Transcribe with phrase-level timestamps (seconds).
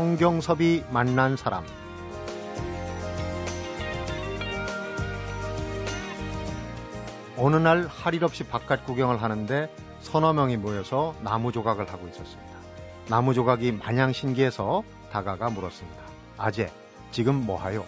[0.00, 1.62] 성경섭이 만난 사람
[7.36, 9.70] 어느 날 할 일 없이 바깥 구경을 하는데
[10.00, 12.50] 서너 명이 모여서 나무 조각을 하고 있었습니다.
[13.10, 16.02] 나무 조각이 마냥 신기해서 다가가 물었습니다.
[16.38, 16.72] 아재,
[17.10, 17.84] 지금 뭐하요?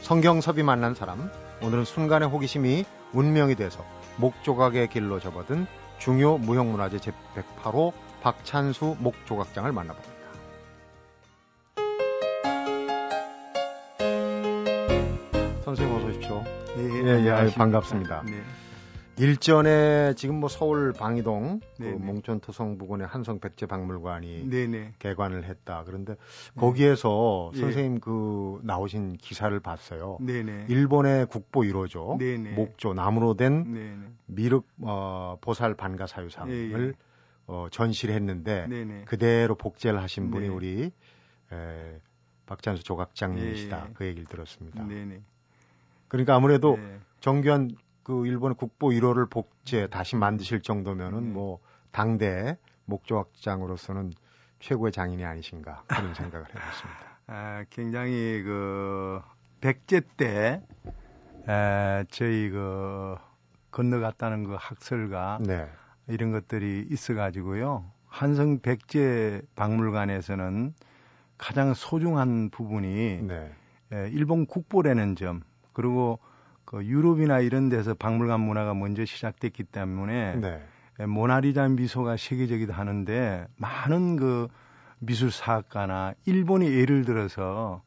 [0.00, 1.30] 성경섭이 만난 사람,
[1.62, 3.84] 오늘은 순간의 호기심이 운명이 돼서
[4.16, 5.66] 목조각의 길로 접어든
[5.98, 7.92] 중요 무형문화재 제108호
[8.22, 10.15] 박찬수 목조각장을 만나봅니다.
[15.66, 16.44] 선생님 어서 오십시오.
[16.78, 18.22] 예, 예, 예, 반갑습니다.
[18.22, 18.40] 네.
[19.18, 24.92] 일전에 지금 뭐 서울 방이동 그 몽촌토성 부근의 한성 백제 박물관이 네네.
[25.00, 25.82] 개관을 했다.
[25.84, 26.60] 그런데 네.
[26.60, 27.62] 거기에서 네.
[27.62, 30.18] 선생님 그 나오신 기사를 봤어요.
[30.20, 30.66] 네네.
[30.68, 32.16] 일본의 국보 1호죠.
[32.16, 32.52] 네네.
[32.52, 34.14] 목조 나무로 된.
[34.26, 36.92] 미륵 어, 보살 반가 사유상을 예, 예.
[37.48, 38.68] 어, 전시를 했는데.
[39.06, 40.54] 그대로 복제를 하신 분이 네.
[40.54, 40.92] 우리
[41.52, 42.00] 에,
[42.46, 43.78] 박찬수 조각장님이시다.
[43.78, 43.92] 예, 예.
[43.94, 44.84] 그 얘기를 들었습니다.
[44.84, 45.22] 네네.
[46.08, 47.00] 그러니까 아무래도 네.
[47.20, 47.70] 정규한
[48.02, 51.30] 그 일본 국보 1호를 복제 다시 만드실 정도면은 네.
[51.32, 51.58] 뭐
[51.90, 54.12] 당대 목조학장으로서는
[54.60, 57.18] 최고의 장인이 아니신가 그런 생각을 해봤습니다.
[57.26, 59.20] 아, 굉장히 그
[59.60, 60.62] 백제 때
[61.48, 63.16] 에, 저희 그
[63.70, 65.68] 건너갔다는 그 학설과 네.
[66.06, 67.90] 이런 것들이 있어가지고요.
[68.06, 70.74] 한성 백제 박물관에서는
[71.38, 73.52] 가장 소중한 부분이 네.
[73.92, 75.42] 에, 일본 국보라는 점
[75.76, 76.18] 그리고
[76.64, 81.04] 그 유럽이나 이런 데서 박물관 문화가 먼저 시작됐기 때문에 네.
[81.04, 84.48] 모나리자 미소가 세계적이다 하는데 많은 그
[84.98, 87.82] 미술 사학가나 일본이 예를 들어서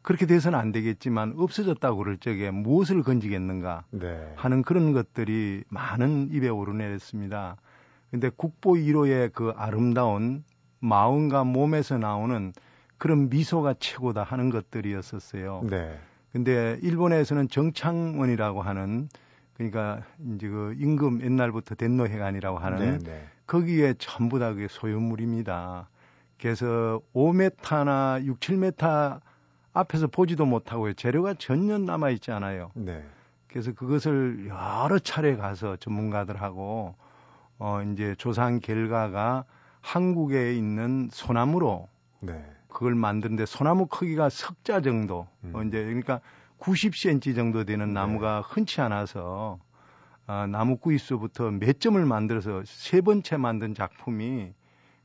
[0.00, 4.32] 그렇게 돼서는 안 되겠지만 없어졌다고 그럴 적에 무엇을 건지겠는가 네.
[4.36, 7.56] 하는 그런 것들이 많은 입에 오르내렸습니다.
[8.10, 10.44] 근데 국보 1호의 그 아름다운
[10.80, 12.54] 마음과 몸에서 나오는
[12.96, 15.64] 그런 미소가 최고다 하는 것들이었었어요.
[15.68, 15.98] 네.
[16.34, 19.08] 근데 일본에서는 정창원이라고 하는
[19.56, 20.02] 그러니까
[20.34, 22.98] 이제 그 임금 옛날부터 den노해관이라고 하는 네네.
[22.98, 23.24] 네.
[23.46, 25.88] 거기에 전부 다 그게 소유물입니다.
[26.40, 29.20] 그래서 5m나 6, 7m
[29.74, 30.94] 앞에서 보지도 못하고요.
[30.94, 32.72] 재료가 전혀 남아 있지 않아요.
[32.74, 33.04] 네.
[33.46, 36.96] 그래서 그것을 여러 차례 가서 전문가들하고
[37.60, 39.44] 어 이제 조사한 결과가
[39.82, 42.44] 한국에 있는 소나무로 네.
[42.74, 45.52] 그걸 만드는데 소나무 크기가 석자 정도 음.
[45.54, 46.20] 어, 이제 그러니까
[46.58, 47.92] 90cm 정도 되는 네.
[47.94, 49.58] 나무가 흔치 않아서
[50.26, 54.52] 아, 나무 구이수부터 몇 점을 만들어서 세 번째 만든 작품이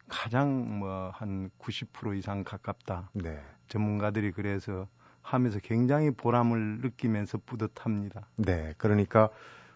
[0.07, 3.09] 가장 뭐 한 90% 이상 가깝다.
[3.13, 3.39] 네.
[3.67, 4.87] 전문가들이 그래서
[5.21, 8.25] 하면서 굉장히 보람을 느끼면서 뿌듯합니다.
[8.37, 9.29] 네, 그러니까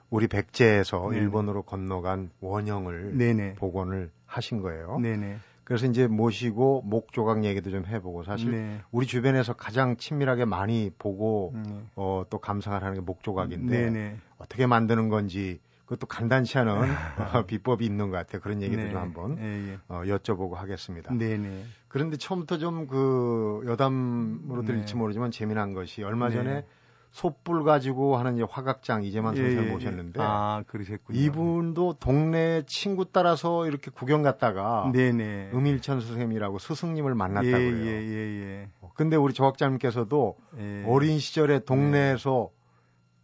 [0.09, 3.55] 우리 백제에서 네 일본으로 건너간 원형을 네네.
[3.55, 4.99] 복원을 하신 거예요.
[4.99, 5.37] 네네.
[5.63, 8.81] 그래서 이제 모시고 목 조각 얘기도 좀 해보고 사실 네.
[8.91, 11.83] 우리 주변에서 가장 친밀하게 많이 보고 네.
[11.95, 14.17] 어, 또 감상을 하는 게 목 조각인데 네, 네.
[14.37, 16.73] 어떻게 만드는 건지 그것도 간단치 않은
[17.33, 18.41] 어, 비법이 있는 것 같아요.
[18.41, 18.89] 그런 얘기도 네.
[18.91, 19.77] 좀 한번 예, 예.
[19.87, 21.13] 어, 여쭤보고 하겠습니다.
[21.13, 21.63] 네네.
[21.87, 26.65] 그런데 처음부터 좀 그 여담으로 들릴지 모르지만 재미난 것이 얼마 전에
[27.13, 31.17] 솥불 가지고 하는 이제 화각장 이재만 선생 예, 예, 모셨는데 아 그러셨군요.
[31.19, 35.51] 이분도 동네 친구 따라서 이렇게 구경 갔다가 네네.
[35.53, 37.85] 음일천 선생님이라고 스승님을 만났다고요.
[37.85, 38.69] 예, 예, 예, 예.
[38.81, 40.83] 어, 근데 우리 조학장님께서도 예.
[40.87, 42.63] 어린 시절에 동네에서 네.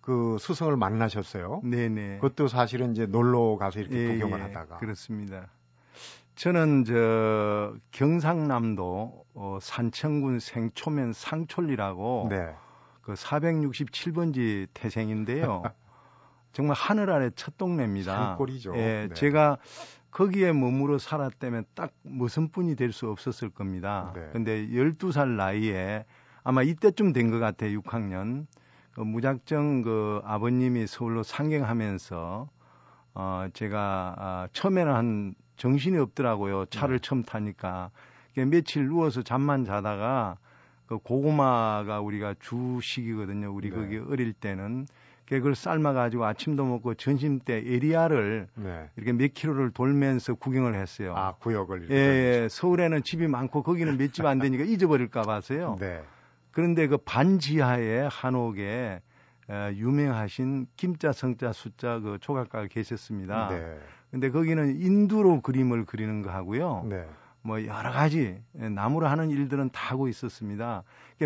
[0.02, 1.62] 그 스승을 만나셨어요.
[1.64, 2.20] 네네.
[2.20, 5.48] 그것도 사실은 이제 놀러 가서 이렇게 예, 구경을 하다가 그렇습니다.
[6.36, 12.54] 저는 저 경상남도 어, 산청군 생초면 상촌리라고 네.
[13.09, 15.64] 그 467번지 태생인데요.
[16.53, 18.14] 정말 하늘 아래 첫 동네입니다.
[18.16, 18.75] 산골이죠.
[18.75, 19.14] 예, 네.
[19.16, 19.58] 제가
[20.12, 24.12] 거기에 머무러 살았다면 딱 무슨 분이 될 수 없었을 겁니다.
[24.16, 24.30] 네.
[24.31, 26.06] 근데 12살 나이에
[26.44, 27.79] 아마 이때쯤 된 것 같아요.
[27.79, 28.46] 6학년.
[28.91, 32.47] 그 무작정 그 아버님이 서울로 상경하면서
[33.16, 36.66] 어 제가 아, 처음에는 한 정신이 없더라고요.
[36.67, 37.08] 차를 네.
[37.08, 37.90] 처음 타니까.
[38.35, 40.38] 며칠 누워서 잠만 자다가
[40.90, 43.53] 그 고구마가 우리가 주식이거든요.
[43.53, 43.76] 우리 네.
[43.76, 44.88] 거기 어릴 때는
[45.28, 48.90] 그걸 삶아가지고 아침도 먹고 점심 때 area를 네.
[48.96, 51.14] 이렇게 몇 킬로를 돌면서 구경을 했어요.
[51.16, 55.78] 아 구역을 예, 예, 서울에는 집이 많고 거기는 몇 집 안 되니까 잊어버릴까 봐서요.
[55.80, 56.02] 네.
[56.50, 59.00] 그런데 그 반지하에 한옥에
[59.52, 63.50] 에, 유명하신 김자 성자 숫자 그 조각가가 계셨습니다.
[63.50, 63.78] 네.
[64.09, 66.88] 근데 거기는 인두로 그림을 그리는 거 하고요.
[66.90, 67.06] 네.
[67.41, 70.84] 뭐 여러 가지 나무로 하는 일들은 다 하고 있었습니다.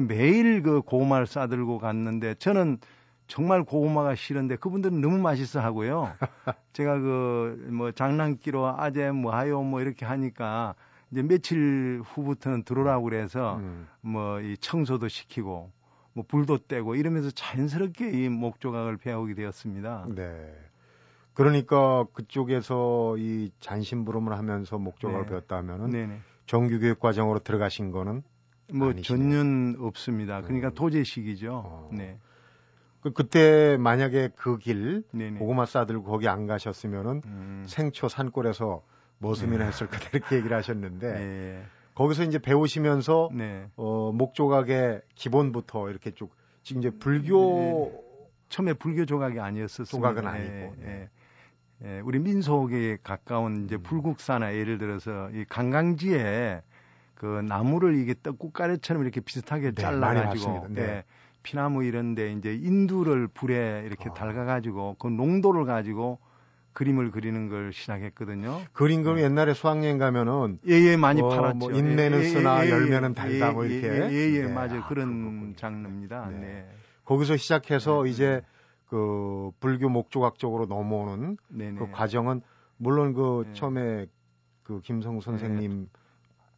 [0.08, 2.78] 매일 그 고구마를 싸들고 갔는데 저는
[3.28, 6.14] 정말 고구마가 싫은데 그분들은 너무 맛있어 하고요.
[6.74, 7.34] 제가 그
[7.70, 10.76] 뭐 장난기로 아재 뭐 하요 뭐 이렇게 하니까
[11.12, 13.88] 이제 며칠 후부터는 들어오라고 그래서 음.
[14.02, 15.72] 뭐이 청소도 시키고
[16.14, 20.08] 뭐 불도 떼고 이러면서 자연스럽게 이 목조각을 배우게 되었습니다.
[20.16, 20.54] 네.
[21.34, 25.30] 그러니까 그쪽에서 이 잔심부름을 하면서 목조각을 네.
[25.30, 26.20] 배웠다 하면은 네네.
[26.46, 28.24] 정규 교육 과정으로 들어가신 거는
[28.74, 29.30] 뭐 아니시네요.
[29.34, 30.42] 전혀 없습니다.
[30.42, 30.74] 그러니까 음.
[30.76, 31.62] 도제식이죠.
[31.66, 31.90] 어.
[31.92, 32.18] 네.
[33.02, 35.04] 그 그때 만약에 그 길
[35.40, 37.66] 고구마 싸들고 거기 안 가셨으면은 음.
[37.68, 38.82] 생초 산골에서
[39.20, 39.66] 머슴이나 네.
[39.68, 41.64] 했을 거다 이렇게 얘기를 하셨는데 네.
[41.96, 43.68] 거기서 이제 배우시면서 네.
[43.76, 46.32] 어 목조각의 기본부터 이렇게 쭉
[46.64, 48.02] 지금 이제 불교 네.
[48.50, 49.86] 처음에 불교 조각이 아니었었어요.
[49.86, 50.76] 조각은 아니고.
[50.80, 51.10] 네.
[51.86, 53.84] 예, 우리 민속에 가까운 이제 음.
[53.84, 56.62] 불국사나 예를 들어서 이 관광지에
[57.16, 60.82] 그 나무를 이게 떡국가래처럼 이렇게 비슷하게 네, 잘라가지고 네.
[60.82, 61.04] 예,
[61.42, 64.14] 피나무 이런데 이제 인두를 불에 이렇게 아.
[64.14, 66.20] 달가가지고 그 농도를 가지고
[66.72, 68.62] 그림을 그리는 걸 시작했거든요.
[68.74, 69.24] 그림 그럼 네.
[69.24, 71.58] 옛날에 수학여행 가면은 예예 예, 많이 어, 팔았죠.
[71.58, 74.54] 뭐 인내는 예, 예, 쓰나 예, 예, 열매는 달다 뭐 이렇게 예예 네.
[74.54, 76.30] 맞아요 아, 그런 장르입니다.
[76.32, 76.40] 네.
[76.40, 76.70] 네.
[77.06, 78.42] 거기서 시작해서 네, 이제
[78.88, 81.80] 그 불교 목조각 쪽으로 넘어오는 네네.
[81.80, 82.42] 그 과정은
[82.78, 83.54] 물론 그 네.
[83.54, 84.06] 처음에
[84.64, 85.90] 그 김성 선생님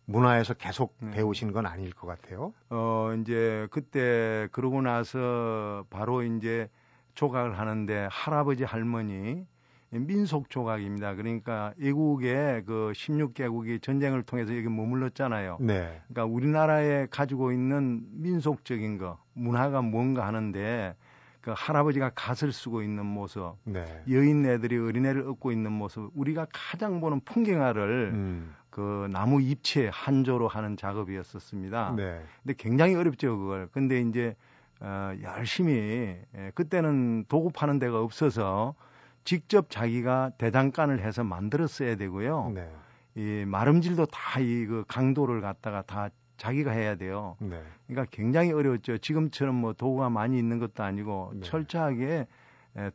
[0.06, 1.12] 문화에서 계속 네.
[1.12, 2.54] 배우신 건 아닐 것 같아요.
[2.70, 6.70] 어, 이제 그때 그러고 나서 바로 이제
[7.16, 9.46] 조각을 하는데 할아버지 할머니
[9.90, 11.16] 민속 조각입니다.
[11.16, 15.58] 그러니까 외국의 그 16개국이 전쟁을 통해서 여기 머물렀잖아요.
[15.62, 16.02] 네.
[16.08, 20.96] 그러니까 우리나라에 가지고 있는 민속적인 거, 문화가 뭔가 하는데
[21.46, 23.86] 그 할아버지가 갓을 쓰고 있는 모습, 네.
[24.10, 28.56] 여인네들이 어린애를 업고 있는 모습, 우리가 가장 보는 풍경화를 음.
[28.72, 31.94] 그 나무 잎채 한조로 하는 작업이었었습니다.
[31.98, 32.20] 네.
[32.42, 33.68] 근데 굉장히 어렵죠 그걸.
[33.72, 34.36] 근데 이제
[34.80, 38.74] 어, 열심히 예, 그때는 도구 파는 데가 없어서
[39.24, 42.54] 직접 자기가 대장간을 해서 만들었어야 되고요.
[42.56, 42.68] 네.
[43.18, 47.38] 이 마름질도 다 이 그 강도를 갖다가 다 자기가 해야 돼요.
[47.40, 47.62] 네.
[47.88, 48.98] 그러니까 굉장히 어려웠죠.
[48.98, 51.42] 지금처럼 뭐 도구가 많이 있는 것도 아니고 네.
[51.42, 52.28] 철저하게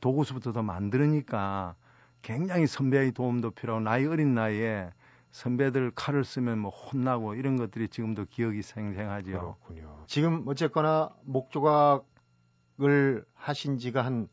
[0.00, 1.74] 도구수부터 더 만들으니까
[2.22, 4.90] 굉장히 선배의 도움도 필요하고 나이 어린 나이에
[5.30, 9.30] 선배들 칼을 쓰면 뭐 혼나고 이런 것들이 지금도 기억이 생생하죠.
[9.30, 10.04] 그렇군요.
[10.06, 12.04] 지금 어쨌거나 목조각을
[13.34, 14.28] 하신 지가 한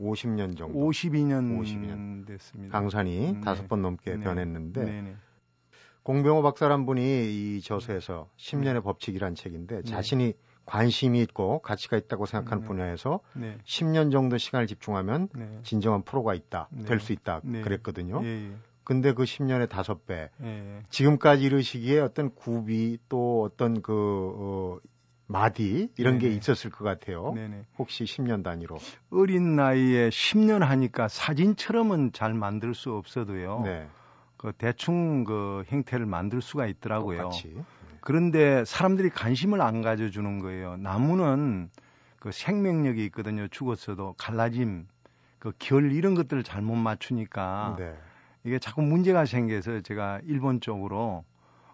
[0.00, 0.78] 50년 정도.
[0.78, 2.26] 52년, 52년.
[2.26, 2.76] 됐습니다.
[2.76, 3.40] 강산이 네.
[3.40, 3.68] 다섯 네.
[3.68, 4.24] 번 넘게 네.
[4.24, 5.02] 변했는데 네.
[5.02, 5.16] 네.
[6.02, 7.00] 공병호 박사란 분이
[7.56, 9.82] 이 저서에서 10년의 법칙이란 책인데 네.
[9.82, 10.34] 자신이
[10.64, 12.68] 관심이 있고 가치가 있다고 생각하는 네.
[12.68, 13.58] 분야에서 네.
[13.64, 15.60] 10년 정도 시간을 집중하면 네.
[15.62, 16.84] 진정한 프로가 있다, 네.
[16.84, 17.60] 될수 있다 네.
[17.62, 18.20] 그랬거든요.
[18.24, 18.56] 예, 예.
[18.84, 20.82] 근데 그 10년의 다섯 배 예.
[20.88, 23.92] 지금까지 이르시기에 어떤 구비 또 어떤 그
[24.36, 24.78] 어,
[25.26, 26.30] 마디 이런 네네.
[26.30, 27.32] 게 있었을 것 같아요.
[27.34, 27.64] 네네.
[27.78, 28.76] 혹시 10년 단위로
[29.10, 33.62] 어린 나이에 10년 하니까 사진처럼은 잘 만들 수 없어도요.
[33.64, 33.88] 네.
[34.42, 37.22] 그 대충 그 형태를 만들 수가 있더라고요.
[37.22, 37.56] 똑같이.
[38.00, 40.76] 그런데 사람들이 관심을 안 가져주는 거예요.
[40.78, 41.70] 나무는
[42.18, 43.46] 그 생명력이 있거든요.
[43.46, 44.88] 죽었어도 갈라짐,
[45.38, 47.94] 그 결 이런 것들을 잘못 맞추니까 네.
[48.42, 51.24] 이게 자꾸 문제가 생겨서 제가 일본 쪽으로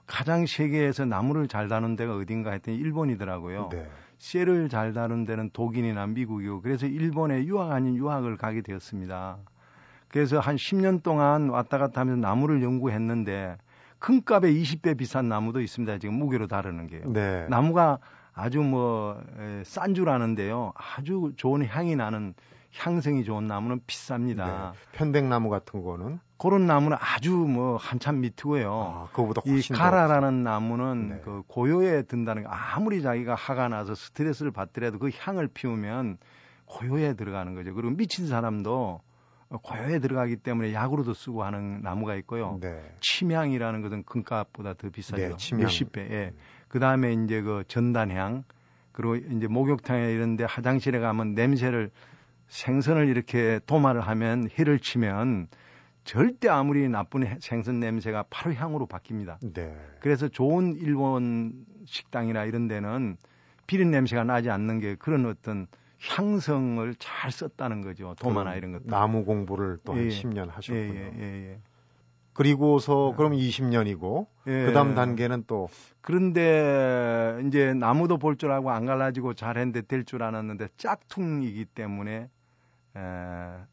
[0.07, 3.71] 가장 세계에서 나무를 잘 다는 데가 어딘가 했더니 일본이더라고요.
[3.73, 3.89] 네.
[4.19, 9.39] 쇠를 잘 다는 데는 독일이나 미국이고 그래서 일본에 유학 아닌 유학을 가게 되었습니다.
[10.09, 13.57] 그래서 한 10년 동안 왔다 갔다 하면서 나무를 연구했는데
[13.99, 15.99] 큰 값에 20배 비싼 나무도 있습니다.
[15.99, 17.13] 지금 무게로 다루는 게요.
[17.13, 17.47] 네.
[17.49, 17.99] 나무가
[18.33, 19.17] 아주 뭐
[19.65, 20.73] 싼 줄 아는데요.
[20.77, 22.35] 아주 좋은 향이 나는
[22.77, 24.37] 향성이 좋은 나무는 비쌉니다.
[24.37, 24.79] 네.
[24.93, 28.71] 편백나무 같은 거는 그런 나무는 아주 뭐 한참 밑이고요.
[28.73, 31.21] 아, 그거보다 훨씬 이 가라라는 나무는 네.
[31.25, 36.19] 그 고요에 든다는 게 아무리 자기가 화가 나서 스트레스를 받더라도 그 향을 피우면
[36.67, 37.75] 고요에 들어가는 거죠.
[37.75, 39.01] 그리고 미친 사람도
[39.49, 42.59] 고요에 들어가기 때문에 약으로도 쓰고 하는 나무가 있고요.
[42.61, 42.83] 네.
[43.01, 45.23] 침향이라는 것은 금값보다 더 비싸죠.
[45.23, 45.63] 네, 침향.
[45.63, 46.03] 몇십 배.
[46.03, 46.33] 예.
[46.69, 48.45] 그 다음에 이제 그 전단향
[48.93, 51.91] 그리고 이제 목욕탕에 이런데 화장실에 가면 냄새를
[52.49, 55.49] 생선을 이렇게 도마를 하면 해를 치면
[56.05, 59.37] 절대 아무리 나쁜 생선 냄새가 바로 향으로 바뀝니다.
[59.53, 59.77] 네.
[60.01, 63.17] 그래서 좋은 일본 식당이나 이런 데는
[63.67, 65.67] 비린 냄새가 나지 않는 게 그런 어떤
[66.01, 68.15] 향성을 잘 썼다는 거죠.
[68.21, 68.87] 도마나 이런 것들.
[68.89, 70.95] 나무 공부를 또한 예, 10년 하셨군요.
[70.95, 71.61] 예, 예, 예,
[72.33, 73.17] 그리고서 네.
[73.17, 74.67] 그럼 20년이고 예.
[74.67, 75.69] 그다음 단계는 또
[76.01, 82.29] 그런데 이제 나무도 볼 줄 알고 안 갈라지고 잘했는데 될 줄 알았는데 짝퉁이기 때문에
[82.97, 83.01] 에,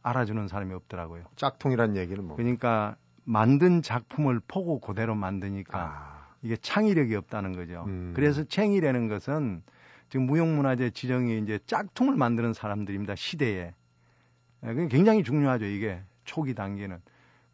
[0.02, 1.26] 알아주는 사람이 없더라고요.
[1.36, 2.36] 짝퉁이란 얘기는 뭐?
[2.36, 6.26] 그러니까 만든 작품을 보고 그대로 만드니까 아.
[6.42, 7.84] 이게 창의력이 없다는 거죠.
[7.88, 8.14] 음.
[8.16, 9.64] 그래서 창의라는 것은
[10.10, 13.16] 지금 무형문화재 지정이 이제 짝퉁을 만드는 사람들입니다.
[13.16, 13.74] 시대에.
[14.64, 15.66] 예, 굉장히 중요하죠.
[15.66, 17.00] 이게 초기 단계는.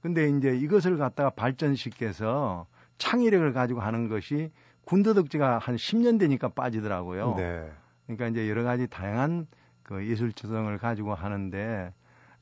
[0.01, 2.67] 근데 이제 이것을 갖다가 발전시켜서
[2.97, 4.51] 창의력을 가지고 하는 것이
[4.85, 7.35] 군더덕지가 한 10년 되니까 빠지더라고요.
[7.35, 7.71] 네.
[8.05, 9.47] 그러니까 이제 여러 가지 다양한
[9.83, 11.93] 그 예술 조성을 가지고 하는데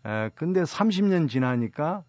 [0.06, 2.04] 에, 근데 30년 지나니까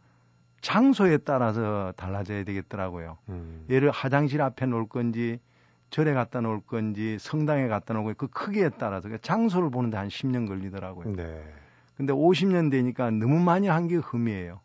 [0.61, 3.19] 장소에 따라서 달라져야 되겠더라고요.
[3.29, 3.65] 음.
[3.69, 5.41] 예를 화장실 앞에 놓을 건지
[5.91, 10.47] 절에 갖다 놓을 건지 성당에 갖다 놓고 그 크기에 따라서 그 장소를 보는데 한 10년
[10.49, 11.15] 걸리더라고요.
[11.17, 11.43] 네.
[11.97, 14.61] 근데 50년 되니까 너무 많이 한 게 흠이에요.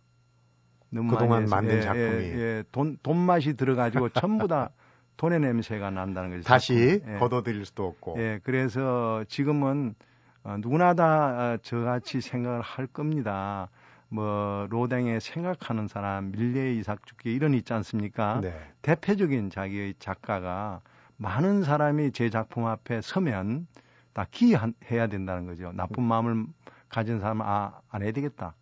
[0.92, 4.70] 너무 그동안 만든 예, 작품이 예, 예, 돈 돈 맛이 들어가지고 전부 다
[5.18, 6.44] 돈의 냄새가 난다는 거죠.
[6.44, 7.18] 다시 예.
[7.18, 8.16] 걷어들일 수도 없고.
[8.20, 9.96] 예, 그래서 지금은
[10.44, 13.70] 어, 누구나 다 어, 저같이 생각을 할 겁니다.
[14.10, 18.40] 뭐 로댕에 생각하는 사람, 밀레 이삭주기 이런 있지 않습니까?
[18.42, 18.54] 네.
[18.84, 20.82] 대표적인 자기의 작가가
[21.18, 23.68] 많은 사람이 제 작품 앞에 서면
[24.14, 25.72] 다 기해야 된다는 거죠.
[25.74, 26.46] 나쁜 마음을
[26.90, 28.56] 가진 사람은 아, 안 해야 되겠다.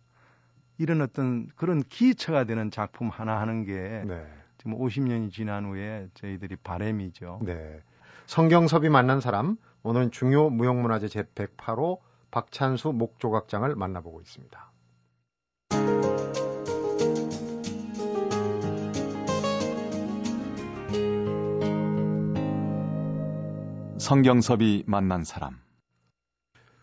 [0.78, 4.26] 이런 어떤 그런 기처가 되는 작품 하나 하는 게 네.
[4.58, 7.40] 지금 50년이 지난 후에 저희들이 바램이죠.
[7.44, 7.80] 네.
[8.26, 11.98] 성경섭이 만난 사람 오늘은 중요 무형문화재 제108호
[12.30, 14.73] 박찬수 목조각장을 만나보고 있습니다.
[24.04, 25.58] 성경섭이 만난 사람.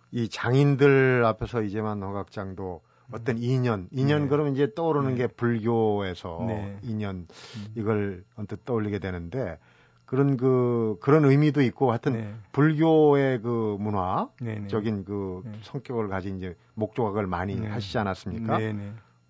[0.10, 4.28] 이 장인들 앞에서 이제만 허각장도 어떤 인연, 인연 네.
[4.28, 5.16] 그러면 이제 떠오르는 네.
[5.18, 6.80] 게 불교에서 네.
[6.82, 7.66] 인연 음.
[7.76, 9.60] 이걸 언뜻 떠올리게 되는데
[10.06, 12.34] 그런 그 그런 의미도 있고 하여튼 네.
[12.54, 15.52] 불교의 그 문화적인 네, 그 네.
[15.62, 18.58] 성격을 가진 이제 목조각을 많이 하시지 않았습니까?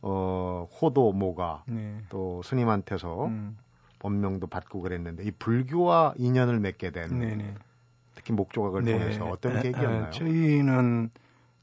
[0.02, 1.66] 어 호도 모가
[2.08, 3.58] 또 스님한테서 음.
[4.00, 7.10] 법명도 받고 그랬는데 이 불교와 인연을 맺게 된
[8.22, 10.12] 특히 목조각을 통해서 어떤 계기였나요?
[10.12, 11.10] 저희는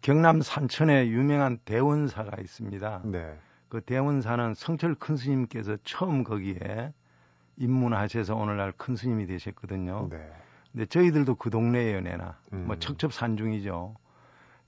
[0.03, 3.03] 경남 산천에 유명한 대원사가 있습니다.
[3.05, 3.37] 네.
[3.69, 6.93] 그 대원사는 성철 큰 스님께서 처음 거기에
[7.57, 10.09] 입문하셔서 오늘날 큰 스님이 되셨거든요.
[10.11, 10.31] 네.
[10.73, 12.37] 근데 저희들도 그 동네에요, 내나.
[12.51, 12.67] 뭐 음.
[12.67, 13.95] 뭐 척첩산중이죠.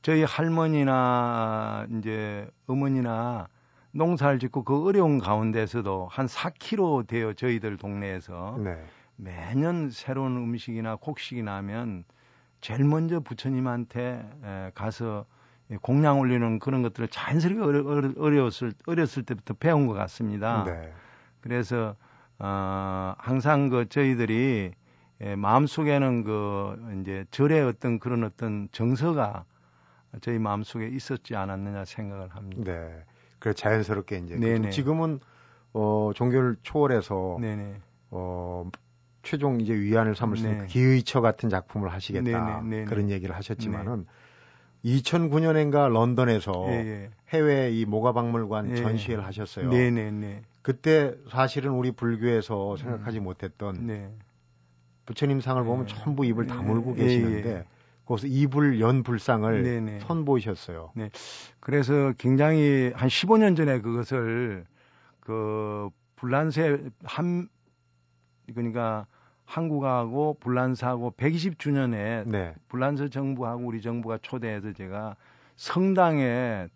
[0.02, 3.48] 저희 할머니나 이제 어머니나
[3.92, 8.82] 농사를 짓고 그 어려운 가운데서도 한 4km 되어 저희들 동네에서 네.
[9.22, 12.04] 매년 새로운 음식이나 곡식이 나면
[12.60, 15.26] 제일 먼저 부처님한테 가서
[15.82, 20.64] 공양 올리는 그런 것들을 자연스럽게 어려, 어려웠을 어렸을 때부터 배운 것 같습니다.
[20.64, 20.92] 네.
[21.40, 21.96] 그래서
[22.38, 24.72] 어, 항상 그 저희들이
[25.22, 29.44] 예, 마음속에는 그 이제 절의 어떤 그런 어떤 정서가
[30.22, 32.72] 저희 마음속에 있었지 않았느냐 생각을 합니다.
[32.72, 33.04] 네.
[33.38, 34.70] 그래 자연스럽게 이제 네네.
[34.70, 35.20] 지금은
[35.74, 37.80] 어 종교를 초월해서 네네.
[38.10, 38.70] 어
[39.22, 40.66] 최종 이제 위안을 삼을 수 있는 네.
[40.66, 42.84] 기의처 같은 작품을 하시겠다 네네.
[42.84, 44.06] 그런 얘기를 하셨지만은
[44.82, 45.02] 네.
[45.02, 47.10] 2009년인가 런던에서 예, 예.
[47.28, 48.76] 해외 이 모가박물관 예.
[48.76, 49.68] 전시회를 하셨어요.
[49.70, 50.42] 네네네.
[50.62, 53.24] 그때 사실은 우리 불교에서 생각하지 음.
[53.24, 54.10] 못했던 네.
[55.06, 55.94] 부처님 상을 보면 네.
[55.94, 57.04] 전부 입을 다물고 네.
[57.04, 57.64] 계시는데 예,
[58.06, 60.00] 거기서 이불 연 불상을 네네.
[60.00, 60.92] 선보이셨어요.
[60.94, 61.10] 네.
[61.60, 64.64] 그래서 굉장히 한 15년 전에 그것을
[65.20, 67.48] 그 불란세 한
[68.54, 69.06] 그러니까
[69.44, 72.54] 한국하고 불란서하고 120주년에 네.
[72.68, 75.16] 불란서 정부하고 우리 정부가 초대해서 제가
[75.56, 76.68] 성당에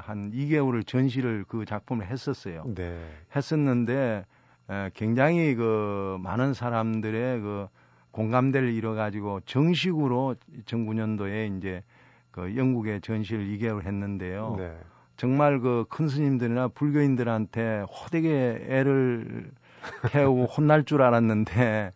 [0.00, 2.64] 한 2개월을 전시를 그 작품을 했었어요.
[2.74, 2.98] 네.
[3.34, 4.24] 했었는데
[4.70, 7.68] 에, 굉장히 그 많은 사람들의 그
[8.12, 11.82] 공감대를 이뤄 가지고 정식으로 2009년도에 이제
[12.30, 14.54] 그 영국에 전시를 2개월 했는데요.
[14.58, 14.78] 네.
[15.16, 19.50] 정말 그 큰 스님들이나 불교인들한테 호되게 애를
[20.10, 21.92] 태우고 혼날 줄 알았는데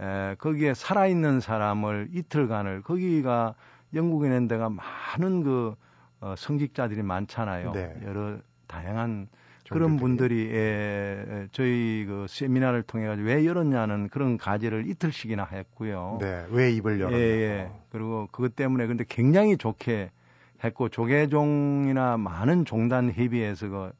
[0.00, 3.54] 에, 거기에 살아있는 사람을 이틀간을 거기가
[3.94, 5.74] 영국에 있는 데가 많은 그
[6.20, 7.72] 어, 성직자들이 많잖아요.
[7.72, 7.94] 네.
[8.04, 9.28] 여러 다양한
[9.70, 16.18] 그런 분들이 에, 저희 그 세미나를 통해 가지고 왜 열었냐는 그런 가제를 이틀씩이나 했고요.
[16.20, 17.18] 네, 왜 입을 열었냐.
[17.18, 17.70] 예, 예.
[17.90, 20.10] 그리고 그것 때문에 근데 굉장히 좋게
[20.62, 23.92] 했고 조계종이나 많은 종단 협의회에서 그 어,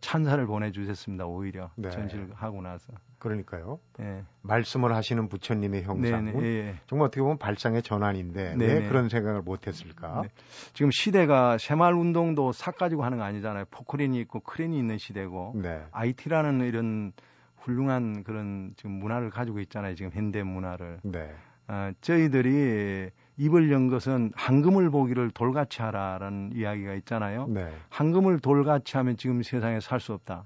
[0.00, 1.26] 찬사를 보내주셨습니다.
[1.26, 1.90] 오히려 네.
[1.90, 2.92] 전시를 하고 나서.
[3.18, 3.78] 그러니까요.
[3.98, 4.24] 네.
[4.42, 6.24] 말씀을 하시는 부처님의 형상.
[6.24, 6.74] 네, 네, 예.
[6.86, 8.88] 정말 어떻게 보면 발상의 전환인데 네, 왜 네.
[8.88, 10.22] 그런 생각을 못했을까?
[10.22, 10.28] 네.
[10.72, 13.66] 지금 시대가 새마을 운동도 사 가지고 하는 거 아니잖아요.
[13.70, 15.82] 포크린이 있고 크린이 있는 시대고 네.
[15.92, 17.12] IT라는 이런
[17.56, 19.94] 훌륭한 그런 지금 문화를 가지고 있잖아요.
[19.94, 21.00] 지금 현대 문화를.
[21.02, 21.30] 네.
[21.68, 23.10] 어, 저희들이
[23.40, 27.46] 입을 연 것은 황금을 보기를 돌같이 하라라는 이야기가 있잖아요.
[27.48, 27.72] 네.
[27.88, 30.44] 황금을 돌같이 하면 지금 세상에 살 수 없다.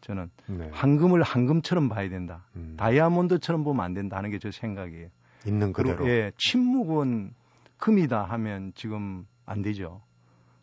[0.00, 0.68] 저는 네.
[0.72, 2.44] 황금을 황금처럼 봐야 된다.
[2.56, 2.74] 음.
[2.76, 5.08] 다이아몬드처럼 보면 안 된다는 게 제 생각이에요.
[5.46, 5.98] 있는 그대로.
[5.98, 7.32] 그리고, 예, 침묵은
[7.76, 10.02] 금이다 하면 지금 안 되죠.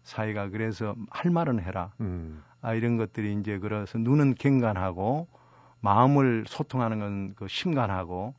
[0.04, 1.94] 사회가 그래서 할 말은 해라.
[2.02, 2.44] 음.
[2.62, 5.28] 아, 이런 것들이 이제 그래서 눈은 갱간하고
[5.80, 8.34] 마음을 소통하는 건 그 심간하고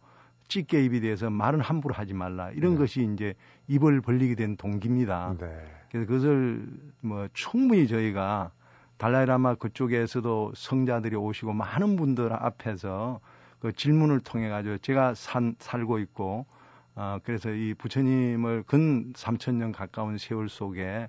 [0.49, 2.51] 찌개 입에 대해서 말은 함부로 하지 말라.
[2.51, 2.79] 이런 네.
[2.79, 3.35] 것이 이제
[3.69, 5.37] 입을 벌리게 된 동기입니다.
[5.39, 5.47] 네.
[5.91, 6.67] 그래서 그것을
[7.01, 8.51] 뭐 충분히 저희가
[8.97, 13.21] 달라이라마 그쪽에서도 성자들이 오시고 많은 분들 앞에서
[13.61, 16.47] 그 질문을 통해 가지고 제가 산, 살고 있고
[16.95, 21.09] 어, 그래서 이 부처님을 근 3천 년 가까운 세월 속에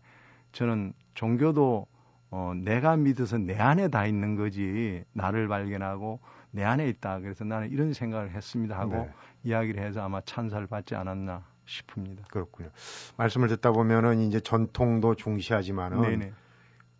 [0.51, 1.87] 저는 종교도
[2.31, 6.19] 어, 내가 믿어서 내 안에 다 있는 거지 나를 발견하고
[6.51, 7.19] 내 안에 있다.
[7.19, 9.11] 그래서 나는 이런 생각을 했습니다 하고 네.
[9.43, 12.23] 이야기를 해서 아마 찬사를 받지 않았나 싶습니다.
[12.31, 12.69] 그렇군요.
[13.17, 16.33] 말씀을 듣다 보면은 이제 전통도 중시하지만은 네네.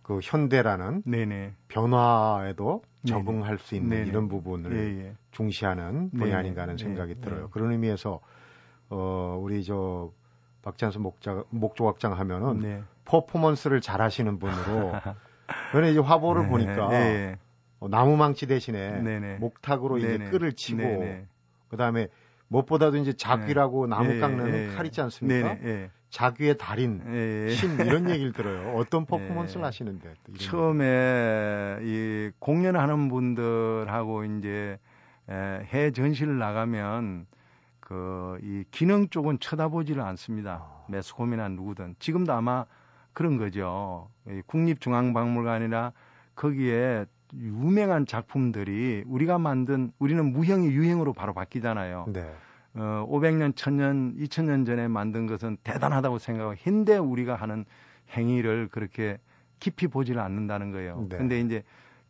[0.04, 1.54] 그 현대라는 네네.
[1.68, 3.58] 변화에도 적응할.
[3.60, 4.08] 수 있는.
[4.08, 5.16] 이런 부분을 예, 예.
[5.32, 7.50] 중시하는 분이 아닌가 하는 생각이 예, 들어요.
[7.50, 8.20] 그런 의미에서
[8.90, 10.12] 어 우리 저
[10.62, 12.84] 박찬수 목자 목조각장 하면은 네.
[13.06, 14.94] 퍼포먼스를 잘하시는 분으로
[15.72, 17.38] 저는 이제 화보를 네, 보니까 네.
[17.80, 19.38] 어, 나무망치 대신에 네네.
[19.38, 20.16] 목탁으로 네네.
[20.16, 21.26] 이제 끌을 치고
[21.70, 22.08] 그다음에
[22.48, 23.96] 무엇보다도 이제 자귀라고 네.
[23.96, 24.76] 나무 깎는 네.
[24.76, 25.56] 칼 있지 않습니까?
[25.56, 25.90] 네.
[26.10, 27.02] 자귀의 달인,
[27.52, 28.74] 신 이런 얘기를 들어요.
[28.76, 30.16] 어떤 퍼포먼스를 하시는데?
[30.40, 34.80] 처음에 이 공연하는 분들하고 이제
[35.30, 37.28] 해 전시를 나가면
[37.80, 40.64] 그 이 기능 쪽은 쳐다보지를 않습니다.
[40.64, 40.86] 아.
[40.90, 42.66] 매스컴이나 누구든 지금도 아마
[43.14, 44.10] 그런 거죠.
[44.48, 45.94] 국립중앙박물관이나
[46.36, 47.06] 거기에
[47.38, 52.06] 유명한 작품들이 우리가 만든 우리는 무형이 유형으로 바로 바뀌잖아요.
[52.14, 52.32] 네.
[52.76, 57.66] 어, 500년, 1000년, 2000년 전에 만든 것은 대단하다고 생각하고 현대 우리가 하는
[58.12, 59.18] 행위를 그렇게
[59.60, 61.06] 깊이 보지를 않는다는 거예요.
[61.10, 61.18] 네.
[61.18, 61.64] 근데 이제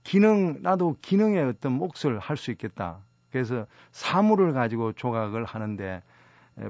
[0.04, 3.00] 기능 나도 기능의 어떤 몫을 할 수 있겠다.
[3.32, 6.02] 그래서 사물을 가지고 조각을 하는데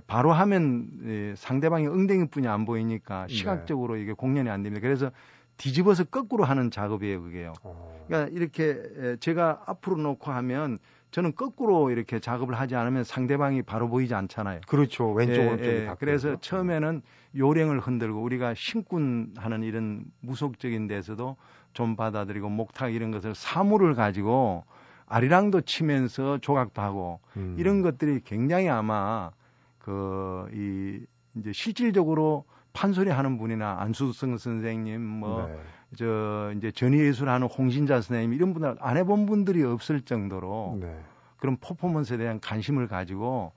[0.07, 3.33] 바로 하면 상대방이 엉덩이뿐이 안 보이니까 네.
[3.33, 4.81] 시각적으로 이게 공연이 안 됩니다.
[4.81, 5.11] 그래서
[5.59, 7.53] 뒤집어서 거꾸로 하는 작업이에요, 그게요.
[7.63, 8.03] 어.
[8.07, 10.79] 그러니까 이렇게 제가 앞으로 놓고 하면
[11.11, 14.61] 저는 거꾸로 이렇게 작업을 하지 않으면 상대방이 바로 보이지 않잖아요.
[14.67, 15.11] 그렇죠.
[15.11, 17.01] 왼쪽 예, 오른쪽이 예, 그래서 처음에는
[17.35, 21.35] 요령을 흔들고 우리가 신군하는 이런 무속적인 데서도
[21.73, 24.63] 좀 받아들이고 목탁 이런 것을 사물을 가지고
[25.07, 27.55] 아리랑도 치면서 조각도 하고 음.
[27.57, 29.31] 이런 것들이 굉장히 아마
[29.79, 30.99] 그 이
[31.35, 32.45] 이제 실질적으로
[32.79, 36.53] 판소리 하는 분이나 안수성 선생님 뭐저 네.
[36.55, 40.97] 이제 전위예술 하는 홍신자 선생님 이런 분들 안 해본 분들이 없을 정도로 네.
[41.41, 43.51] 그런 퍼포먼스에 대한 관심을 가지고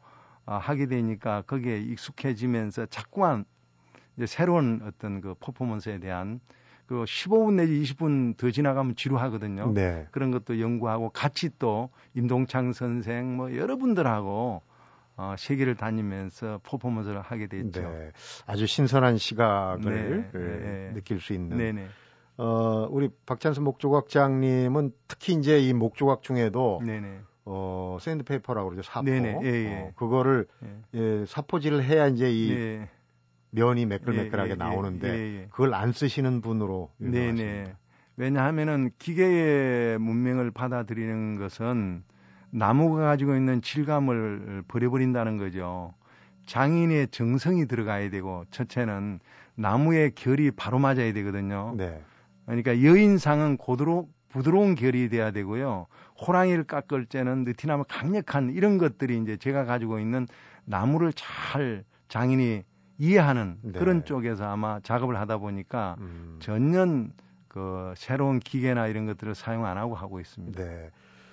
[0.44, 3.44] 아, 하게 되니까 거기에 익숙해지면서 자꾸만
[4.16, 6.40] 이제 새로운 어떤 그 퍼포먼스에 대한
[6.86, 9.72] 그 15분 내지 20분 더 지나가면 지루하거든요.
[9.72, 10.08] 네.
[10.10, 14.62] 그런 것도 연구하고 같이 또 임동창 선생 뭐 여러분들하고
[15.16, 17.82] 어, 세계를 다니면서 퍼포먼스를 하게 됐죠.
[17.82, 18.12] 네.
[18.46, 20.92] 아주 신선한 시각을 네, 네.
[20.94, 21.56] 느낄 수 있는.
[21.56, 21.86] 네네.
[22.38, 27.20] 어, 우리 박찬수 목조각장님은 특히 이제 이 목조각 중에도 네네.
[27.44, 28.88] 어, 샌드페이퍼라고 그러죠.
[28.88, 29.04] 사포.
[29.04, 29.40] 네네.
[29.42, 29.80] 예, 예.
[29.80, 30.78] 어, 그거를 예.
[30.94, 32.88] 예, 사포질을 해야 이제 이 네.
[33.50, 37.44] 면이 매끌매끌하게 예, 예, 나오는데 그걸 안 쓰시는 분으로 유명하십니다.
[37.44, 37.74] 네네.
[38.16, 42.04] 왜냐하면은 기계의 문명을 받아들이는 것은
[42.52, 45.94] 나무가 가지고 있는 질감을 버려버린다는 거죠.
[46.46, 49.20] 장인의 정성이 들어가야 되고 첫째는
[49.54, 51.74] 나무의 결이 바로 맞아야 되거든요.
[51.76, 52.02] 네.
[52.46, 55.86] 그러니까 여인상은 고드로 부드러운 결이 돼야 되고요.
[56.26, 60.26] 호랑이를 깎을 때는 느티나무 강력한 이런 것들이 이제 제가 가지고 있는
[60.64, 62.64] 나무를 잘 장인이
[62.98, 63.78] 이해하는 네.
[63.78, 66.36] 그런 쪽에서 아마 작업을 하다 보니까 음.
[66.40, 66.86] 전혀
[67.48, 70.62] 그 새로운 기계나 이런 것들을 사용 안 하고 하고 있습니다.
[70.62, 70.90] 네.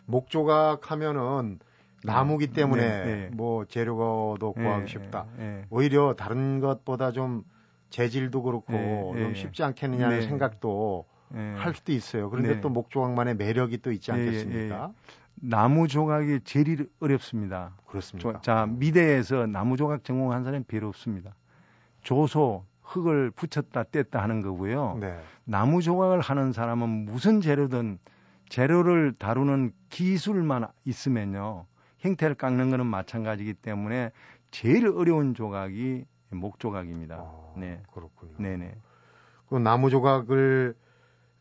[0.10, 1.60] 목조각 하면은
[2.04, 2.54] 나무기 네.
[2.54, 3.30] 때문에 네, 네.
[3.34, 5.26] 뭐 재료도 네, 구하기 쉽다.
[5.38, 7.44] 네, 오히려 다른 것보다 좀
[7.90, 12.30] 재질도 그렇고 좀 쉽지 않겠느냐는 생각도 할 수도 있어요.
[12.30, 14.92] 그런데 또 목조각만의 매력이 또 있지 않겠습니까?
[15.42, 17.74] 나무 조각이 제일 어렵습니다.
[17.86, 18.42] 그렇습니다.
[18.42, 21.34] 자, 미대에서 나무 조각 전공한 사람이 별로 없습니다.
[22.02, 24.98] 조소, 흙을 붙였다 뗐다 하는 거고요.
[25.00, 25.18] 네.
[25.46, 28.00] 나무 조각을 하는 사람은 무슨 재료든
[28.50, 31.66] 재료를 다루는 기술만 있으면요.
[32.00, 34.12] 형태를 깎는 거는 마찬가지이기 때문에
[34.52, 37.16] 제일 어려운 조각이 목 조각입니다.
[37.16, 37.82] 아, 네.
[37.94, 38.34] 그렇군요.
[38.38, 38.76] 네네.
[39.48, 40.76] 그 나무 조각을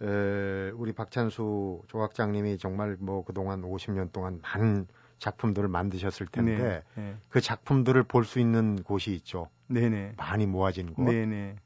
[0.01, 4.87] 에, 우리 박찬수 조각장님이 정말 뭐 그동안 50년 동안 많은
[5.19, 7.17] 작품들을 만드셨을 텐데 네, 네.
[7.29, 9.49] 그 작품들을 볼 수 있는 곳이 있죠.
[9.67, 10.15] 네네.
[10.17, 11.03] 많이 모아진 곳.
[11.05, 11.57] 네네.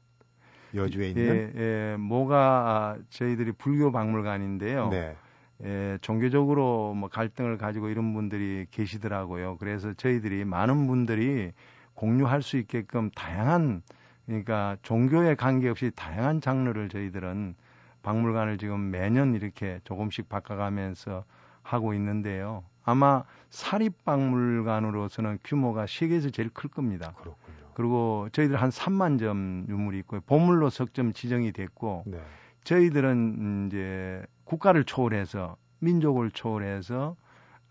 [0.73, 1.51] 여주에 있는.
[1.55, 4.89] 예, 예, 뭐가 저희들이 불교 박물관인데요.
[4.89, 5.15] 네.
[5.65, 9.57] 예, 종교적으로 뭐 갈등을 가지고 이런 분들이 계시더라고요.
[9.57, 11.51] 그래서 저희들이 많은 분들이
[11.93, 13.81] 공유할 수 있게끔 다양한
[14.25, 17.55] 그러니까 종교에 관계없이 다양한 장르를 저희들은
[18.01, 21.23] 박물관을 지금 매년 이렇게 조금씩 바꿔가면서
[21.61, 22.63] 하고 있는데요.
[22.83, 27.13] 아마 사립박물관으로서는 규모가 세계에서 제일 클 겁니다.
[27.17, 27.55] 그렇군요.
[27.73, 30.21] 그리고 저희들 한 3만 점 유물이 있고요.
[30.21, 32.19] 보물로 석점 지정이 됐고 네.
[32.63, 37.15] 저희들은 이제 국가를 초월해서 민족을 초월해서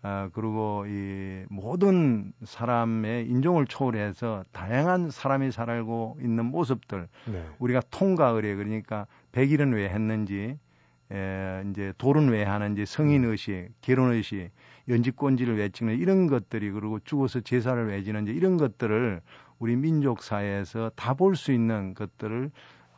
[0.05, 7.45] 아, 그리고 이 모든 사람의 인종을 초월해서 다양한 사람이 살고 있는 모습들 네.
[7.59, 10.57] 우리가 통과 의례 그러니까 백일은 왜 했는지
[11.11, 13.29] 에, 이제 돌은 왜 하는지 성인 음.
[13.31, 14.49] 의식, 결혼 의식,
[14.89, 19.21] 연집권지를 왜 찍는 이런 것들이 그리고 죽어서 제사를 왜 지는지 이런 것들을
[19.59, 22.51] 우리 민족 사회에서 다 볼 수 있는 것들을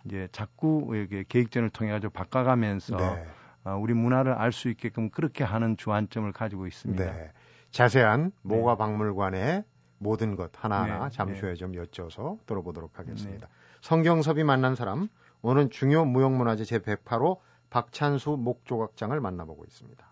[0.05, 3.25] 이제 자꾸 이렇게 계획전을 통해 가지고 바꿔가면서 네.
[3.63, 7.03] 어, 우리 문화를 알 수 있게끔 그렇게 하는 주안점을 가지고 있습니다.
[7.03, 7.31] 네.
[7.71, 8.55] 자세한 네.
[8.55, 9.63] 모가 박물관의
[9.97, 11.15] 모든 것 하나하나 네.
[11.15, 11.55] 잠시 후에 네.
[11.55, 13.47] 좀 여쭤서 들어보도록 하겠습니다.
[13.47, 13.53] 네.
[13.81, 15.09] 성경섭이 만난 사람
[15.41, 17.39] 오늘 중요 무형문화재 제108호
[17.69, 20.05] 박찬수 목조각장을 만나보고 있습니다.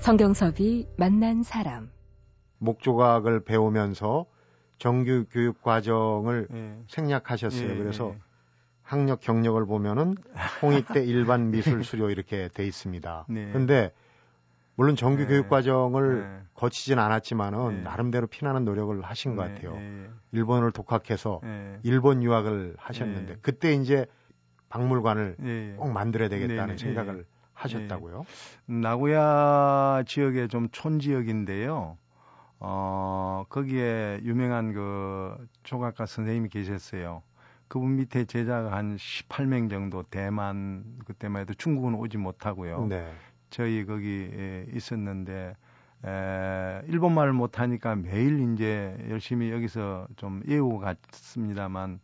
[0.00, 1.90] 성경섭이 만난 사람
[2.60, 4.26] 목조각을 배우면서
[4.78, 6.78] 정규 교육 과정을 예.
[6.88, 7.70] 생략하셨어요.
[7.70, 8.18] 예, 그래서 예.
[8.82, 10.14] 학력 경력을 보면은
[10.62, 13.26] 홍익대 일반 미술 수료 이렇게 돼 있습니다.
[13.28, 13.52] 네.
[13.52, 13.92] 근데
[14.76, 15.28] 물론 정규 네.
[15.28, 16.42] 교육 과정을 네.
[16.54, 17.82] 거치진 않았지만은 네.
[17.82, 19.74] 나름대로 피나는 노력을 하신 것 네, 같아요.
[19.74, 20.08] 네.
[20.32, 21.40] 일본을 독학해서
[21.82, 24.06] 일본 유학을 하셨는데 그때 이제
[24.70, 28.24] 박물관을 꼭 만들어야 되겠다는 생각을 하셨다고요?
[28.66, 31.98] 나고야 지역의 좀 촌 지역인데요.
[32.60, 37.22] 어, 거기에 유명한 그 조각가 선생님이 계셨어요.
[37.68, 42.86] 그분 밑에 제자가 한 18명 정도 대만 그때만 해도 중국은 오지 못하고요.
[42.86, 43.10] 네.
[43.48, 44.28] 저희 거기
[44.74, 45.54] 있었는데
[46.04, 52.00] 에, 일본말을 못하니까 매일 이제 열심히 여기서 좀 외우고 갔습니다만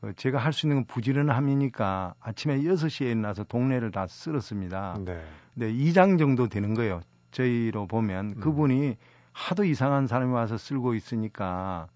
[0.00, 4.98] 그 제가 할 수 있는 건 부지런함이니까 아침에 6시에 일어나서 동네를 다 쓸었습니다.
[5.04, 5.22] 네.
[5.54, 7.00] 근데 2장 정도 되는 거예요.
[7.30, 8.40] 저희로 보면 음.
[8.40, 8.96] 그분이
[9.34, 11.88] 하도 이상한 사람이 와서 쓸고 있으니까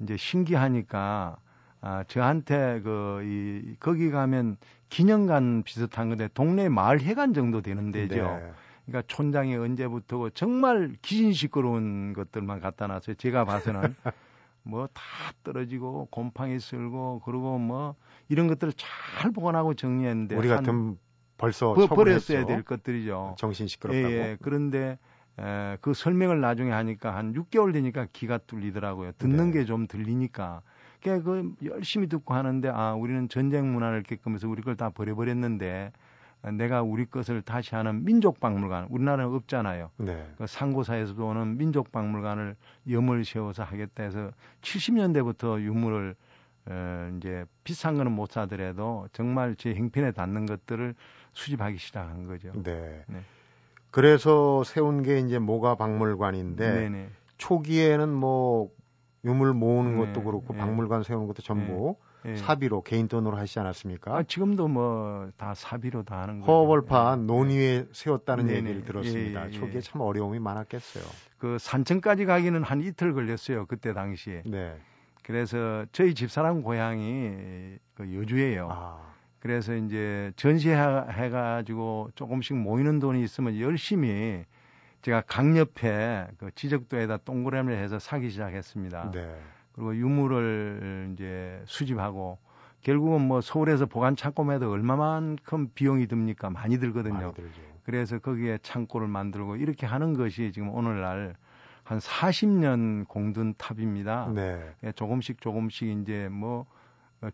[0.00, 1.36] 이제 신기하니까
[1.80, 4.56] 아, 저한테 그, 이, 거기 가면
[4.88, 8.16] 기념관 비슷한 건데 동네 마을 회관 정도 되는 데죠.
[8.16, 8.52] 네.
[8.86, 13.14] 그러니까 촌장이 언제부터고 정말 기신 시끄러운 것들만 갖다 놨어요.
[13.16, 13.94] 제가 봐서는
[14.64, 15.02] 뭐 다
[15.44, 17.94] 떨어지고 곰팡이 쓸고 그리고 뭐
[18.28, 20.98] 이런 것들을 잘 보관하고 정리했는데 우리 같은
[21.36, 23.36] 벌써 버, 버렸어야 될 것들이죠.
[23.38, 24.12] 정신 시끄럽다고.
[24.12, 24.36] 예, 예.
[24.42, 24.98] 그런데
[25.38, 29.12] 에, 그 설명을 나중에 하니까 한 6개월 되니까 기가 뚫리더라고요.
[29.18, 29.60] 듣는 네.
[29.60, 30.62] 게좀 들리니까.
[31.02, 35.92] 그러니까 그 열심히 듣고 하는데 아 우리는 전쟁 문화를 겪으면서 우리 걸 다 버려버렸는데
[36.56, 39.90] 내가 우리 것을 다시 하는 민족박물관 우리나라는 없잖아요.
[39.96, 40.28] 네.
[40.38, 42.54] 그 상고사에서도 오는 민족박물관을
[42.90, 44.30] 염을 세워서 하겠다 해서
[44.62, 46.14] 70년대부터 유물을
[46.70, 50.94] 어, 이제 비싼 거는 못 사더라도 정말 제 행편에 닿는 것들을
[51.32, 52.52] 수집하기 시작한 거죠.
[52.62, 53.04] 네.
[53.08, 53.20] 네.
[53.90, 57.08] 그래서 세운 게 이제 모가 박물관인데 네네.
[57.38, 58.70] 초기에는 뭐
[59.24, 60.60] 유물 모으는 네, 것도 그렇고 네.
[60.60, 62.36] 박물관 세우는 것도 전부 네, 네.
[62.36, 64.14] 사비로 개인 돈으로 하시지 않았습니까?
[64.16, 66.52] 아, 지금도 뭐 다 사비로 다 하는 거죠.
[66.52, 67.26] 허벌판 네.
[67.26, 69.42] 논의에 세웠다는 얘기를 들었습니다.
[69.44, 71.04] 예, 예, 초기에 참 어려움이 많았겠어요.
[71.38, 73.66] 그 산청까지 가기는 한 이틀 걸렸어요.
[73.66, 74.42] 그때 당시에.
[74.46, 74.76] 네.
[75.22, 78.68] 그래서 저희 집사람 고향이 그 여주예요.
[78.70, 79.14] 아.
[79.40, 80.76] 그래서 이제 전시해
[81.30, 84.44] 가지고 조금씩 모이는 돈이 있으면 열심히
[85.02, 89.12] 제가 강옆에 그 지적도에다 동그라미를 해서 사기 시작했습니다.
[89.12, 89.36] 네.
[89.72, 92.38] 그리고 유물을 이제 수집하고
[92.80, 96.50] 결국은 뭐 서울에서 보관 창고에도 얼마만큼 비용이 듭니까?
[96.50, 97.14] 많이 들거든요.
[97.14, 97.32] 많이
[97.84, 101.34] 그래서 거기에 창고를 만들고 이렇게 하는 것이 지금 오늘날
[101.84, 104.30] 한 40년 공든 탑입니다.
[104.34, 104.74] 네.
[104.84, 106.66] 예, 조금씩 조금씩 이제 뭐 어,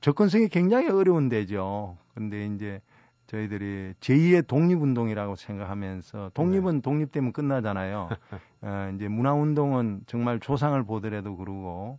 [0.01, 1.97] 접근성이 굉장히 어려운 데죠.
[2.15, 2.81] 근데 이제
[3.27, 6.81] 저희들이 제2의 독립운동이라고 생각하면서 독립은 네.
[6.83, 8.09] 독립되면 끝나잖아요.
[8.63, 11.99] 어, 이제 문화운동은 정말 조상을 보더라도 그러고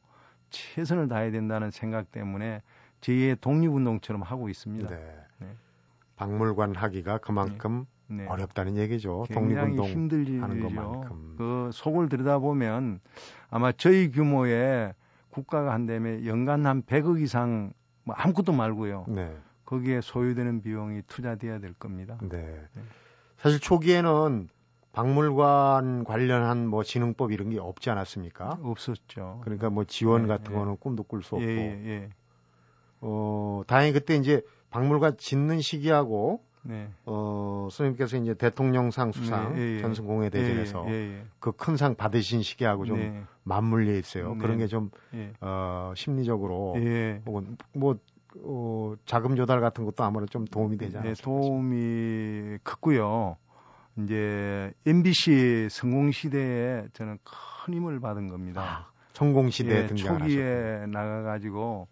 [0.50, 2.62] 최선을 다해야 된다는 생각 때문에
[3.02, 4.90] 제2의 독립운동처럼 하고 있습니다.
[4.90, 5.18] 네.
[5.40, 5.48] 네.
[6.16, 8.24] 박물관 하기가 그만큼 네.
[8.24, 8.28] 네.
[8.28, 9.26] 어렵다는 얘기죠.
[9.34, 10.42] 독립운동 힘들죠.
[10.42, 11.36] 하는 것만큼.
[11.38, 13.00] 그 속을 들여다보면
[13.50, 14.94] 아마 저희 규모의
[15.36, 17.74] 국가가 한다음에 연간 한 100억 이상
[18.06, 19.06] 뭐 아무것도 말고요.
[19.10, 19.36] 네.
[19.66, 22.18] 거기에 소요되는 비용이 투자돼야 될 겁니다.
[22.22, 22.38] 네.
[22.74, 22.82] 네.
[23.38, 24.48] 사실 초기에는
[24.94, 28.60] 박물관 관련한 뭐 진흥법 이런 게 없지 않았습니까?
[28.64, 29.42] 없었죠.
[29.44, 30.58] 그러니까 뭐 지원 네, 같은 네.
[30.58, 31.46] 거는 꿈도 꿀 수 없고.
[31.46, 32.10] 예, 예, 예.
[33.02, 36.90] 어, 다행히 그때 이제 박물관 짓는 시기하고 네.
[37.06, 39.82] 어, 선생님께서 이제 대통령상 수상 네, 예, 예.
[39.82, 41.26] 전승공회 대전에서 예, 예, 예.
[41.40, 43.24] 그큰 상 받으신 시기하고 좀 네.
[43.44, 44.36] 맞물려 있어요.
[44.40, 44.90] 그런 게좀
[45.42, 46.76] 어, 심리적으로
[47.26, 47.98] 혹은 뭐
[48.44, 51.14] 어, 자금 조달 같은 것도 아무래도 좀 도움이 되지 않을까?
[51.14, 53.38] 네, 도움이 크고요.
[53.98, 58.62] 이제 MBC 성공 시대에 저는 큰 힘을 받은 겁니다.
[58.62, 61.88] 아, 성공 시대에 예, 초기에 나가가지고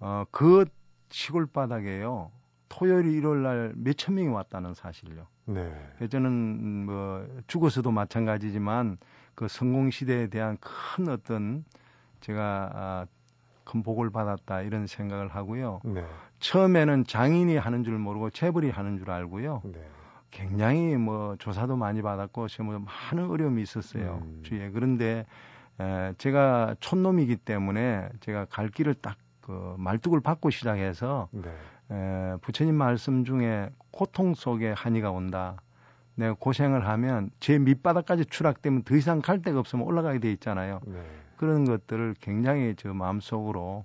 [0.00, 0.66] 어, 그
[1.10, 2.30] 시골 바닥에요.
[2.68, 5.26] 토요일 일요일 날 몇천 명이 왔다는 사실요.
[5.46, 5.72] 네.
[6.10, 8.98] 저는 뭐 죽어서도 마찬가지지만
[9.34, 11.64] 그 성공 시대에 대한 큰 어떤
[12.20, 13.06] 제가 아,
[13.64, 15.80] 큰 복을 받았다 이런 생각을 하고요.
[15.84, 16.04] 네.
[16.40, 19.62] 처음에는 장인이 하는 줄 모르고 재벌이 하는 줄 알고요.
[19.64, 19.88] 네.
[20.30, 24.42] 굉장히 뭐 조사도 많이 받았고 뭐 많은 어려움이 있었어요 음.
[24.44, 25.24] 주위에 그런데
[25.80, 31.50] 에, 제가 촌놈이기 때문에 제가 갈 길을 딱그 말뚝을 받고 시작해서 네.
[31.90, 35.56] 에, 부처님 말씀 중에 고통 속에 한이가 온다.
[36.14, 40.80] 내가 고생을 하면 제 밑바닥까지 추락되면 더 이상 갈 데가 없으면 올라가게 돼 있잖아요.
[40.84, 41.00] 네.
[41.36, 43.84] 그런 것들을 굉장히 저 마음속으로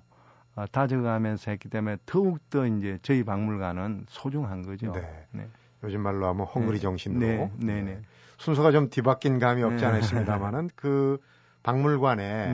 [0.56, 4.92] 어, 다져가면서 했기 때문에 더욱더 이제 저희 박물관은 소중한 거죠.
[4.92, 5.26] 네.
[5.30, 5.48] 네.
[5.84, 6.82] 요즘 말로 하면 헝그리 네.
[6.82, 7.50] 정신으로 네.
[7.58, 7.82] 네.
[7.82, 8.02] 네.
[8.38, 11.18] 순서가 좀 뒤바뀐 감이 없지 않아 있습니다만은 그
[11.62, 12.52] 박물관에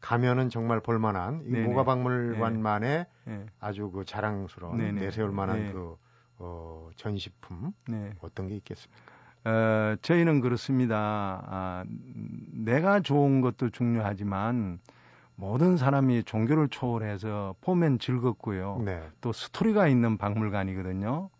[0.00, 3.06] 가면은 정말 볼만한 이 모가 박물관만의
[3.60, 5.96] 아주 그 자랑스러운 내세울 만한 그
[6.38, 7.72] 어, 전시품
[8.20, 9.00] 어떤 게 있겠습니까?
[9.44, 10.96] 어, 저희는 그렇습니다.
[11.46, 11.84] 아,
[12.52, 14.80] 내가 좋은 것도 중요하지만
[15.36, 18.82] 모든 사람이 종교를 초월해서 보면 즐겁고요.
[18.84, 19.02] 네.
[19.22, 21.30] 또 스토리가 있는 박물관이거든요.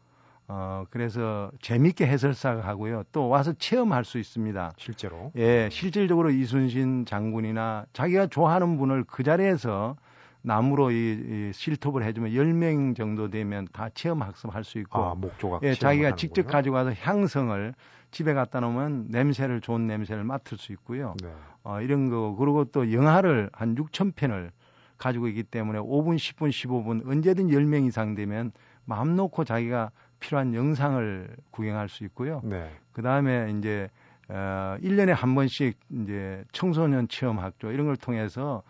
[0.52, 3.04] 어, 그래서 재밌게 해설사가 하고요.
[3.12, 4.72] 또 와서 체험할 수 있습니다.
[4.78, 5.30] 실제로?
[5.36, 9.94] 예, 실질적으로 이순신 장군이나 자기가 좋아하는 분을 그 자리에서
[10.42, 15.00] 나무로 이, 이 실톱을 해주면 10명 정도 되면 다 체험 학습할 수 있고.
[15.00, 15.62] 아, 목조각.
[15.62, 17.72] 예, 자기가 직접 가지고 와서 향성을
[18.10, 21.14] 집에 갖다 놓으면 냄새를 좋은 냄새를 맡을 수 있고요.
[21.22, 21.28] 네.
[21.62, 24.50] 어, 이런 거 그리고 또 영화를 한 6천 편을
[24.98, 28.50] 가지고 있기 때문에 5분, 10분, 15분 언제든 10명 이상 되면
[28.84, 32.40] 마음 놓고 자기가 필요한 영상을 구경할 수 있고요.
[32.44, 32.70] 네.
[32.92, 33.88] 그 다음에 이제
[34.28, 38.62] 어 1년에 한 번씩 이제 청소년 체험 학교 이런 걸 통해서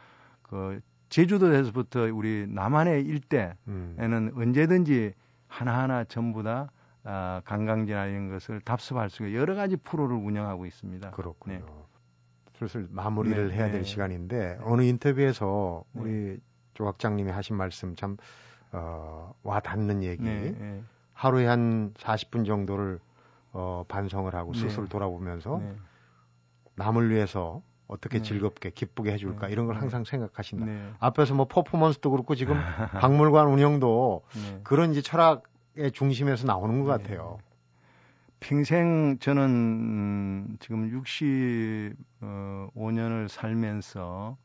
[0.42, 4.32] 그 제주도에서부터 우리 남한의 일대에는 음.
[4.34, 5.12] 언제든지
[5.48, 6.70] 하나하나 전부 다
[7.02, 11.10] 아, 관광지나 이런 것을 답습할 수 있는 여러 가지 프로를 운영하고 있습니다.
[11.10, 11.56] 그렇군요.
[11.56, 11.64] 네.
[12.58, 13.84] 슬슬 마무리를 네, 해야 될 네.
[13.84, 16.00] 시간인데 어느 인터뷰에서 네.
[16.00, 16.40] 우리
[16.74, 18.16] 조 학장님이 하신 말씀 참
[18.72, 20.22] 어, 와 닿는 얘기.
[21.20, 21.22] 네, 네.
[21.22, 22.98] 하루에 한 40분 정도를
[23.52, 25.60] 어, 반성을 하고 스스로 돌아보면서
[26.76, 28.24] 남을 위해서 어떻게 네.
[28.24, 29.52] 즐겁게 기쁘게 해줄까 네.
[29.52, 29.80] 이런 걸 네.
[29.80, 30.64] 항상 생각하신다.
[30.64, 30.92] 네.
[31.00, 32.54] 앞에서 뭐 퍼포먼스도 그렇고 지금
[33.00, 34.60] 박물관 운영도 네.
[34.62, 37.02] 그런 이제 철학의 중심에서 나오는 것 네.
[37.02, 37.38] 같아요.
[38.38, 44.38] 평생 저는 음, 지금 65년을 살면서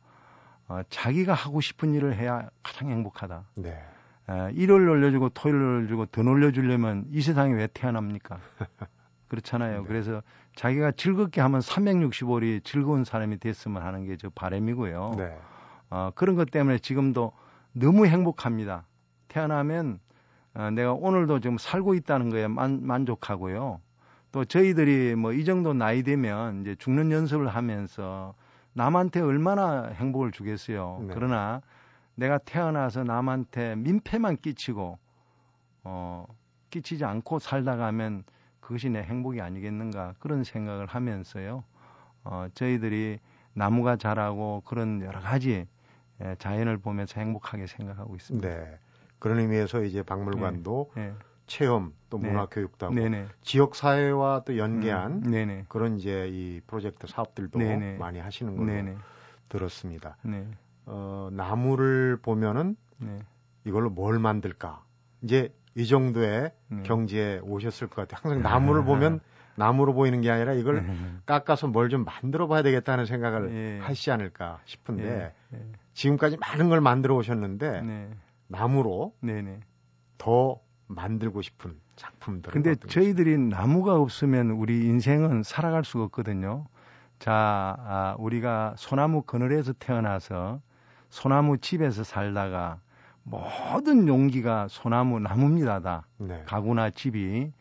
[0.67, 3.45] 어, 자기가 하고 싶은 일을 해야 가장 행복하다.
[3.55, 3.81] 네.
[4.29, 8.39] 에, 일요일 올려주고 토요일 올려주고 더 올려주려면 이 세상에 왜 태어납니까?
[9.27, 9.81] 그렇잖아요.
[9.81, 9.87] 네.
[9.87, 10.21] 그래서
[10.55, 15.15] 자기가 즐겁게 하면 365일이 즐거운 사람이 됐으면 하는 게 저 바람이고요.
[15.17, 15.37] 네.
[15.89, 17.31] 어, 그런 것 때문에 지금도
[17.73, 18.85] 너무 행복합니다.
[19.27, 19.99] 태어나면
[20.53, 23.81] 어, 내가 오늘도 지금 살고 있다는 거에 만, 만족하고요.
[24.31, 28.33] 또 저희들이 뭐 이 정도 나이 되면 이제 죽는 연습을 하면서
[28.73, 31.03] 남한테 얼마나 행복을 주겠어요.
[31.07, 31.13] 네.
[31.13, 31.61] 그러나
[32.15, 34.97] 내가 태어나서 남한테 민폐만 끼치고
[35.83, 36.25] 어
[36.69, 38.23] 끼치지 않고 살다 가 면
[38.59, 41.63] 그것이 내 행복이 아니겠는가 그런 생각을 하면서요.
[42.23, 43.19] 어, 저희들이
[43.53, 45.67] 나무가 자라고 그런 여러 가지
[46.21, 48.47] 예, 자연을 보면서 행복하게 생각하고 있습니다.
[48.47, 48.79] 네.
[49.19, 51.09] 그런 의미에서 이제 박물관도 네.
[51.09, 51.13] 네.
[51.45, 52.29] 체험 또 네.
[52.29, 53.27] 문화 교육도 하고 네네.
[53.41, 57.97] 지역 사회와 또 연계한 음, 그런 이제 이 프로젝트 사업들도 네네.
[57.97, 58.97] 많이 하시는 걸로 네네.
[59.49, 60.17] 들었습니다.
[60.23, 60.47] 네.
[60.85, 63.19] 어, 나무를 보면은 네.
[63.65, 64.83] 이걸로 뭘 만들까?
[65.21, 66.83] 이제 이 정도의 네.
[66.83, 68.19] 경지에 오셨을 것 같아요.
[68.23, 69.19] 항상 나무를 보면
[69.57, 70.95] 나무로 보이는 게 아니라 이걸 네.
[71.25, 73.79] 깎아서 뭘 좀 만들어 봐야 되겠다는 생각을 네.
[73.79, 75.57] 하시지 않을까 싶은데 네.
[75.57, 75.71] 네.
[75.93, 78.09] 지금까지 많은 걸 만들어 오셨는데 네.
[78.47, 79.13] 나무로
[80.17, 82.51] 더 만들고 싶은 작품들.
[82.51, 86.65] 근데 저희들이 나무가 없으면 우리 인생은 살아갈 수가 없거든요.
[87.19, 87.31] 자,
[87.79, 90.59] 아, 우리가 소나무 그늘에서 태어나서
[91.15, 92.79] 소나무 집에서 살다가
[93.23, 96.43] 모든 용기가 소나무 나무입니다 다 네.
[96.45, 97.53] 가구나 집이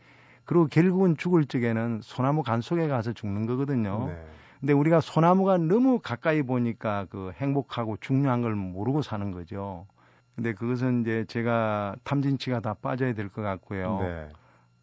[0.43, 4.07] 그리고 결국은 죽을 적에는 소나무 간 속에 가서 죽는 거거든요.
[4.09, 4.25] 네.
[4.59, 9.87] 근데 우리가 소나무가 너무 가까이 보니까 그 행복하고 중요한 걸 모르고 사는 거죠.
[10.35, 13.99] 근데 그것은 이제 제가 탐진치가 다 빠져야 될 것 같고요.
[14.01, 14.29] 네.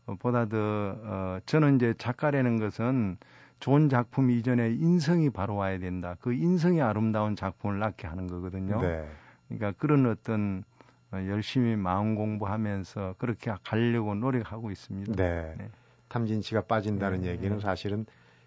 [0.07, 3.19] 어, 보다 더 어, 저는 이제 작가라는 것은
[3.63, 6.17] 좋은 작품 이전에 인성이 바로 와야 된다.
[6.21, 8.81] 그 인성이 아름다운 작품을 낳게 하는 거거든요.
[8.81, 9.09] 네.
[9.47, 10.65] 그러니까 그런 어떤
[11.13, 15.13] 어, 열심히 마음 공부하면서 그렇게 가려고 노력하고 있습니다.
[15.15, 15.55] 네.
[15.57, 15.71] 네.
[16.09, 17.29] 탐진 씨가 빠진다는 네.
[17.29, 18.05] 얘기는 사실은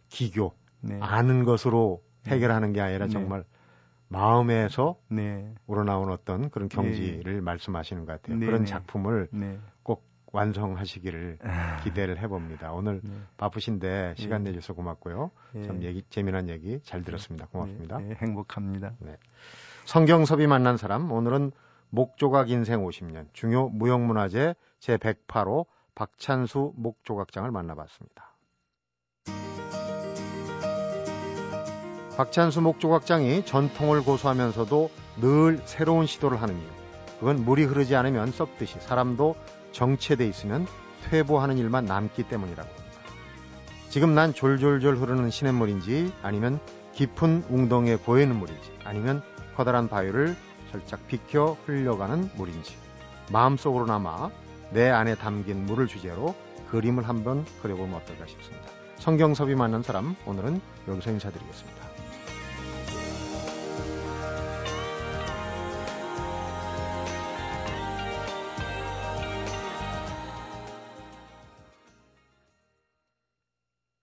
[0.10, 1.00] 기교, 네.
[1.02, 2.32] 아는 것으로 네.
[2.32, 3.14] 해결하는 게 아니라 네.
[3.14, 3.46] 정말
[4.10, 5.50] 마음에서 네.
[5.66, 8.38] 우러나온 어떤 그런 경지를 말씀하시는 것 같아요.
[8.38, 9.75] 그런 작품을 꼭
[10.32, 11.78] 완성하시기를 아.
[11.84, 12.72] 기대를 해봅니다.
[12.74, 13.02] 오늘
[13.38, 15.32] 바쁘신데 시간 내주셔서 고맙고요.
[15.66, 17.48] 참 얘기, 재미난 얘기 잘 들었습니다.
[17.48, 17.98] 고맙습니다.
[18.22, 18.94] 행복합니다.
[19.86, 21.52] 성경섭이 만난 사람, 오늘은
[21.90, 28.36] 목조각 인생 50년 중요 무형문화재 제108호 박찬수 목조각장을 만나봤습니다.
[32.18, 34.90] 박찬수 목조각장이 전통을 고수하면서도
[35.22, 36.68] 늘 새로운 시도를 하는 이유.
[37.20, 39.36] 그건 물이 흐르지 않으면 썩듯이 사람도
[39.76, 40.66] 정체돼 있으면
[41.04, 42.86] 퇴보하는 일만 남기 때문이라고 합니다.
[43.90, 46.60] 지금 난 졸졸졸 흐르는 시냇물인지 아니면
[46.94, 49.22] 깊은 웅덩이에 고이는 물인지 아니면
[49.56, 50.36] 커다란 바위를
[50.72, 52.76] 살짝 비켜 흘려가는 물인지
[53.32, 54.32] 마음속으로 남아
[54.72, 56.36] 내 안에 담긴 물을 주제로
[56.72, 58.66] 그림을 한번 그려보면 어떨까 싶습니다.
[58.98, 61.85] 성경섭이 만난 사람 오늘은 여기서 인사드리겠습니다.